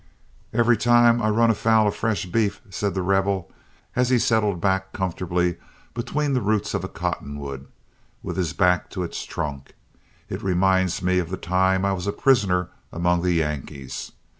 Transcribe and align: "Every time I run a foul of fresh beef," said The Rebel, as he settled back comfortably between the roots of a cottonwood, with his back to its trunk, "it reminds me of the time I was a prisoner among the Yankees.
"Every 0.51 0.77
time 0.77 1.21
I 1.21 1.29
run 1.29 1.51
a 1.51 1.53
foul 1.53 1.87
of 1.87 1.95
fresh 1.95 2.25
beef," 2.25 2.59
said 2.71 2.95
The 2.95 3.03
Rebel, 3.03 3.51
as 3.95 4.09
he 4.09 4.17
settled 4.17 4.59
back 4.59 4.93
comfortably 4.93 5.57
between 5.93 6.33
the 6.33 6.41
roots 6.41 6.73
of 6.73 6.83
a 6.83 6.87
cottonwood, 6.87 7.67
with 8.23 8.35
his 8.35 8.53
back 8.53 8.89
to 8.97 9.03
its 9.03 9.23
trunk, 9.23 9.75
"it 10.27 10.41
reminds 10.41 11.03
me 11.03 11.19
of 11.19 11.29
the 11.29 11.37
time 11.37 11.85
I 11.85 11.93
was 11.93 12.07
a 12.07 12.11
prisoner 12.11 12.69
among 12.91 13.21
the 13.21 13.33
Yankees. 13.33 14.11